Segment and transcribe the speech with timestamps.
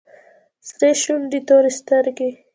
[0.69, 2.29] سرې شونډې تورې سترگې.